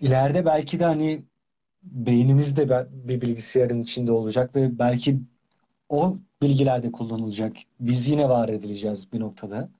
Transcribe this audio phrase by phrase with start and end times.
[0.00, 1.22] ileride belki de hani
[1.82, 5.20] beynimiz de bir bilgisayarın içinde olacak ve belki
[5.88, 7.56] o bilgiler de kullanılacak.
[7.80, 9.70] Biz yine var edileceğiz bir noktada.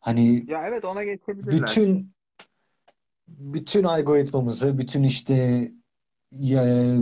[0.00, 1.60] Hani Ya evet ona geçebilirler.
[1.60, 2.12] bütün
[3.28, 5.34] bütün algoritmamızı, bütün işte
[6.32, 6.94] ya,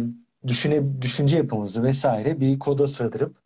[0.46, 3.36] düşüne, düşünce yapımızı vesaire bir koda sığdırıp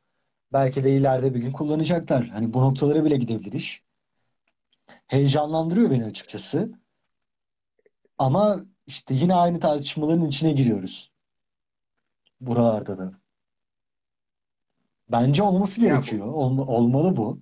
[0.52, 2.28] belki de ileride bir gün kullanacaklar.
[2.28, 3.82] Hani bu noktalara bile gidebilir iş.
[5.06, 6.72] Heyecanlandırıyor beni açıkçası.
[8.18, 11.10] Ama işte yine aynı tartışmaların içine giriyoruz.
[12.40, 13.12] Buralarda da.
[15.10, 16.26] Bence olması Ya bu gerekiyor.
[16.26, 17.40] Olma- olmalı bu.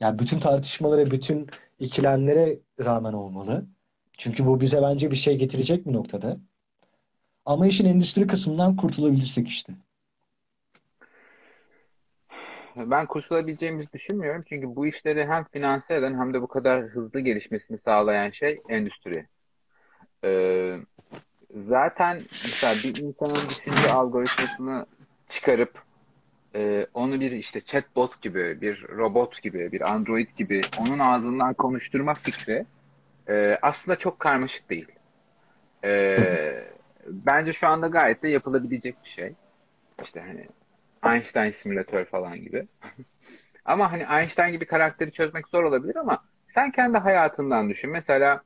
[0.00, 1.46] Yani bütün tartışmalara, bütün
[1.78, 3.66] ikilemlere rağmen olmalı.
[4.18, 6.36] Çünkü bu bize bence bir şey getirecek bir noktada.
[7.44, 9.72] Ama işin endüstri kısmından kurtulabilirsek işte.
[12.76, 14.42] ben kurtulabileceğimizi düşünmüyorum.
[14.48, 19.26] Çünkü bu işleri hem finanse eden hem de bu kadar hızlı gelişmesini sağlayan şey endüstri.
[20.24, 20.78] Ee,
[21.68, 24.86] zaten mesela bir insanın düşünce algoritmasını
[25.30, 25.82] çıkarıp
[26.54, 32.14] e, onu bir işte chatbot gibi, bir robot gibi, bir android gibi onun ağzından konuşturma
[32.14, 32.66] fikri
[33.28, 34.88] e, aslında çok karmaşık değil.
[35.84, 36.18] E,
[37.06, 39.34] bence şu anda gayet de yapılabilecek bir şey.
[40.04, 40.48] İşte hani
[41.14, 42.66] Einstein simülatör falan gibi.
[43.64, 46.18] Ama hani Einstein gibi karakteri çözmek zor olabilir ama
[46.54, 47.90] sen kendi hayatından düşün.
[47.90, 48.42] Mesela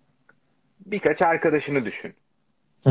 [0.86, 2.14] birkaç arkadaşını düşün.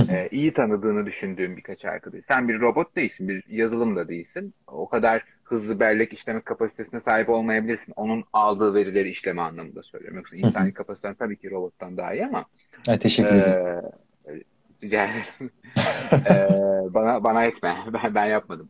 [0.10, 2.22] Ee, iyi tanıdığını düşündüğün birkaç arkadaş.
[2.28, 4.54] Sen bir robot değilsin, bir yazılım da değilsin.
[4.68, 7.94] O kadar hızlı bellek işleme kapasitesine sahip olmayabilirsin.
[7.96, 10.18] Onun aldığı verileri işleme anlamında söylüyorum.
[10.18, 12.46] Yoksa insani kapasiten tabii ki robottan daha iyi ama
[12.90, 13.82] Evet, teşekkür ederim.
[14.28, 14.42] ee,
[14.84, 15.52] rica ederim.
[16.30, 17.78] Ee, bana bana etme.
[17.94, 18.70] Ben, ben yapmadım.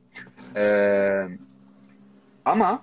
[0.55, 1.27] Ee,
[2.45, 2.81] ama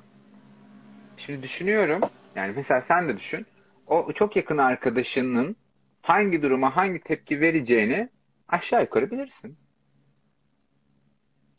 [1.16, 2.00] şimdi düşünüyorum.
[2.36, 3.46] Yani mesela sen de düşün.
[3.86, 5.56] O çok yakın arkadaşının
[6.02, 8.08] hangi duruma hangi tepki vereceğini
[8.48, 9.58] aşağı yukarı bilirsin.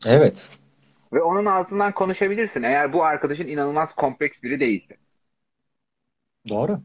[0.06, 0.50] Evet.
[1.12, 2.62] Ve onun ağzından konuşabilirsin.
[2.62, 4.96] Eğer bu arkadaşın inanılmaz kompleks biri değilse.
[6.48, 6.80] Doğru.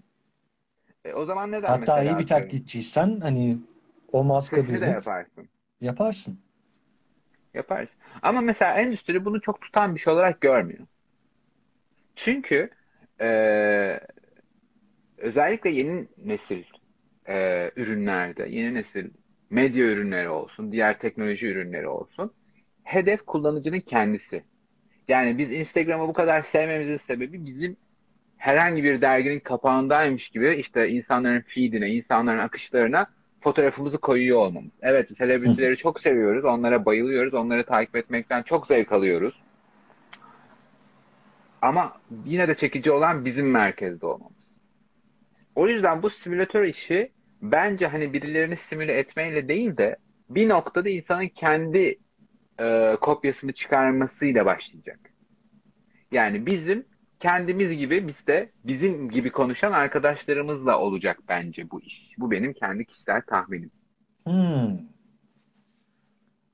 [1.05, 3.57] E, o zaman ne der Hatta iyi bir taklitçiysen hani
[4.11, 5.49] o de bürünüp yaparsın.
[5.81, 6.39] yaparsın.
[7.53, 7.95] Yaparsın.
[8.21, 10.87] Ama mesela endüstri bunu çok tutan bir şey olarak görmüyor.
[12.15, 12.69] Çünkü
[13.21, 13.27] e,
[15.17, 16.63] özellikle yeni nesil
[17.29, 19.09] e, ürünlerde, yeni nesil
[19.49, 22.31] medya ürünleri olsun, diğer teknoloji ürünleri olsun,
[22.83, 24.43] hedef kullanıcının kendisi.
[25.07, 27.77] Yani biz Instagram'ı bu kadar sevmemizin sebebi bizim
[28.37, 33.07] herhangi bir derginin kapağındaymış gibi işte insanların feedine, insanların akışlarına
[33.41, 34.73] fotoğrafımızı koyuyor olmamız.
[34.81, 39.41] Evet, selebritileri çok seviyoruz, onlara bayılıyoruz, onları takip etmekten çok zevk alıyoruz.
[41.61, 41.93] Ama
[42.25, 44.49] yine de çekici olan bizim merkezde olmamız.
[45.55, 47.11] O yüzden bu simülatör işi
[47.41, 49.97] bence hani birilerini simüle etmeyle değil de
[50.29, 51.99] bir noktada insanın kendi
[52.59, 54.99] e, kopyasını çıkarmasıyla başlayacak.
[56.11, 56.85] Yani bizim
[57.19, 62.13] kendimiz gibi biz de bizim gibi konuşan arkadaşlarımızla olacak bence bu iş.
[62.17, 63.71] Bu benim kendi kişisel tahminim.
[64.23, 64.79] Hmm.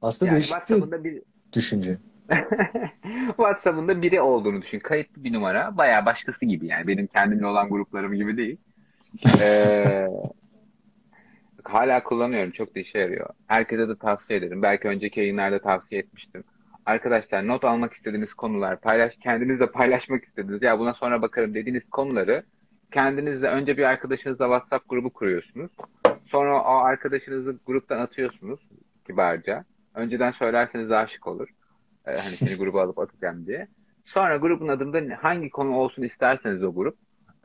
[0.02, 1.22] Aslında Yani değişik bir
[1.54, 1.98] düşünce.
[3.28, 4.80] WhatsApp'ında biri olduğunu düşün.
[4.80, 5.78] Kayıtlı bir numara.
[5.78, 6.88] Bayağı başkası gibi yani.
[6.88, 8.58] Benim kendimle olan gruplarım gibi değil.
[9.42, 10.08] Ee,
[11.70, 12.52] hala kullanıyorum.
[12.52, 13.30] Çok da işe yarıyor.
[13.48, 14.62] Herkese de tavsiye ederim.
[14.62, 16.44] Belki önceki yayınlarda tavsiye etmiştim.
[16.86, 22.44] Arkadaşlar not almak istediğiniz konular, paylaş, kendinizle paylaşmak istediğiniz, ya buna sonra bakarım dediğiniz konuları
[22.92, 25.72] kendinizle önce bir arkadaşınızla WhatsApp grubu kuruyorsunuz.
[26.26, 28.60] Sonra o arkadaşınızı gruptan atıyorsunuz
[29.08, 29.66] kibarca.
[29.96, 31.50] Önceden söylerseniz daha şık olur.
[32.08, 33.68] Ee, hani seni gruba alıp atacağım diye.
[34.06, 36.98] Sonra grubun adında hangi konu olsun isterseniz o grup.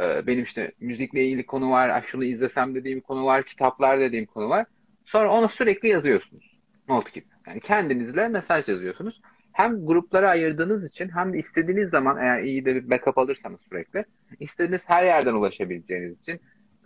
[0.02, 4.26] Ee, benim işte müzikle ilgili konu var, "Ah, şunu izlesem dediğim konu var, kitaplar dediğim
[4.26, 4.66] konu var.
[5.04, 6.58] Sonra onu sürekli yazıyorsunuz.
[6.88, 7.24] Not gibi.
[7.46, 9.20] Yani kendinizle mesaj yazıyorsunuz.
[9.52, 14.04] Hem gruplara ayırdığınız için hem de istediğiniz zaman eğer iyi de bir backup alırsanız sürekli
[14.40, 16.40] istediğiniz her yerden ulaşabileceğiniz için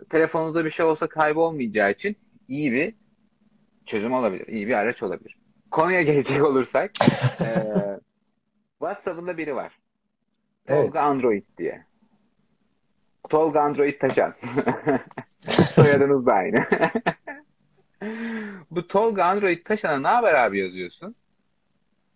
[0.09, 2.15] telefonunuzda bir şey olsa kaybolmayacağı için
[2.47, 2.93] iyi bir
[3.85, 4.47] çözüm olabilir.
[4.47, 5.35] iyi bir araç olabilir.
[5.71, 6.91] Konuya gelecek olursak
[7.41, 7.99] eee
[8.79, 9.77] WhatsApp'ında biri var.
[10.67, 10.85] Evet.
[10.85, 11.85] Tolga Android diye.
[13.29, 14.33] Tolga Android Taşan.
[15.75, 16.65] Soyadınız da aynı.
[18.71, 21.15] Bu Tolga Android Taşan'a ne haber abi yazıyorsun?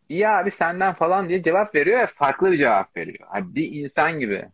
[0.10, 3.28] İyi abi senden falan diye cevap veriyor ve farklı bir cevap veriyor.
[3.32, 4.46] Hani bir insan gibi.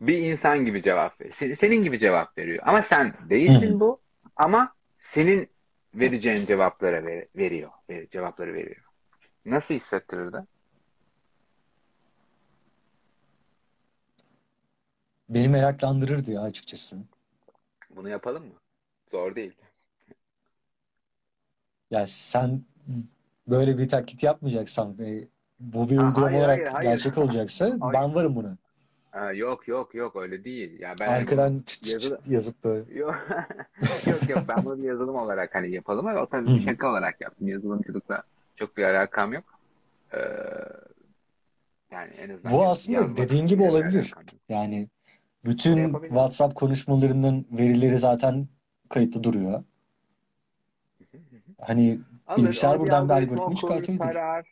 [0.00, 1.36] Bir insan gibi cevap veriyor.
[1.38, 2.62] Senin, senin gibi cevap veriyor.
[2.66, 4.00] Ama sen değilsin bu.
[4.36, 5.48] Ama senin
[5.94, 7.70] vereceğin cevaplara ver- veriyor.
[7.90, 8.82] Ver- cevapları veriyor.
[9.44, 10.36] Nasıl hissettirirdi?
[15.28, 16.96] Beni meraklandırırdı ya açıkçası.
[17.96, 18.52] Bunu yapalım mı?
[19.10, 19.52] Zor değil.
[21.90, 22.62] Ya sen
[23.48, 25.28] böyle bir taklit yapmayacaksan ve
[25.60, 26.88] bu bir Ha, uygulama hayır, olarak hayır, hayır.
[26.90, 27.94] gerçek olacaksa Hayır.
[27.94, 28.56] ben varım buna.
[29.10, 30.80] Ha, yok yok yok öyle değil.
[30.80, 32.94] Ya ben Arkadan çıt çıt çıt yazıp böyle.
[32.98, 33.14] Yok
[34.06, 37.20] yok yok ben bunu bir yazılım olarak hani yapalım ama o tabii bir şaka olarak
[37.20, 37.48] yaptım.
[37.48, 38.22] Yazılımcılıkla
[38.56, 39.44] çok bir alakam yok.
[40.14, 40.18] Ee,
[41.90, 44.14] yani en azından Bu aslında dediğin gibi olabilir.
[44.48, 44.88] Yani
[45.48, 46.14] bütün Yapabilirim.
[46.14, 48.48] WhatsApp konuşmalarının verileri zaten
[48.88, 49.64] kayıtlı duruyor.
[51.60, 53.98] Hani Alır, Bilgisayar buradan bir algoritma çıkartabilir.
[53.98, 54.46] tarar.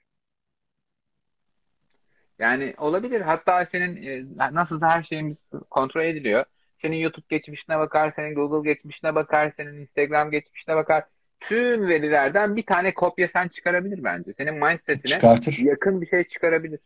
[2.38, 3.20] Yani olabilir.
[3.20, 5.36] Hatta senin e, nasılsa her şeyimiz
[5.70, 6.44] kontrol ediliyor.
[6.82, 11.04] Senin YouTube geçmişine bakar, senin Google geçmişine bakar, senin Instagram geçmişine bakar.
[11.40, 14.32] Tüm verilerden bir tane kopya sen çıkarabilir bence.
[14.36, 15.58] Senin mindsetine çıkartır.
[15.58, 16.80] yakın bir şey çıkarabilir.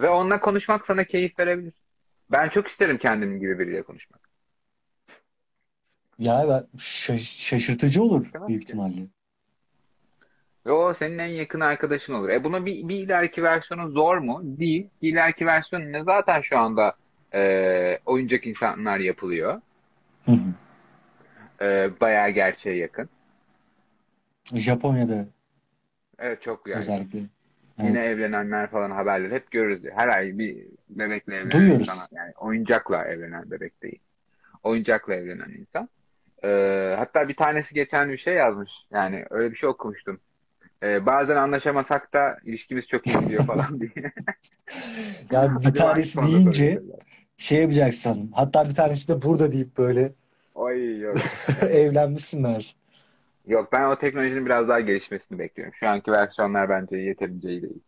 [0.00, 1.74] Ve onunla konuşmak sana keyif verebilir.
[2.30, 4.28] Ben çok isterim kendim gibi biriyle konuşmak.
[6.18, 8.66] Ya ben şaş- şaşırtıcı olur Tamam büyük ki.
[8.68, 9.08] ihtimalle.
[10.66, 12.28] Ve o senin en yakın arkadaşın olur.
[12.28, 14.40] E bunun bir, bir ileriki versiyonu zor mu?
[14.44, 14.90] Değil.
[15.02, 16.04] Bir ileriki versiyonu ne?
[16.04, 16.92] Zaten şu anda
[17.34, 19.60] e, oyuncak insanlar yapılıyor.
[20.26, 20.54] Hı hı.
[21.60, 23.08] E, bayağı gerçeğe yakın.
[24.54, 25.26] Japonya'da
[26.18, 26.80] Evet çok yani.
[26.80, 27.28] özellikle.
[27.78, 28.04] Yine Evet.
[28.06, 29.82] evlenenler falan haberleri hep görürüz.
[29.96, 30.56] Her ay bir
[30.90, 31.80] bebekle evlenen Duyuyoruz.
[31.80, 32.08] insan.
[32.12, 33.98] Yani oyuncakla evlenen bebek değil.
[34.62, 35.88] Oyuncakla evlenen insan.
[36.44, 36.48] E,
[36.98, 38.70] hatta bir tanesi geçen bir şey yazmış.
[38.90, 40.20] Yani öyle bir şey okumuştum.
[40.82, 43.90] E, bazen anlaşamasak da ilişkimiz çok iyi gidiyor falan diye.
[45.32, 46.82] Yani bir tanesi deyince
[47.36, 48.30] şey yapacaksın.
[48.34, 50.12] Hatta bir tanesi de burada deyip böyle
[50.54, 51.16] Ay yok.
[51.70, 52.78] evlenmişsin dersin.
[53.48, 55.74] Yok ben o teknolojinin biraz daha gelişmesini bekliyorum.
[55.74, 57.82] Şu anki versiyonlar bence yeterince iyi değil.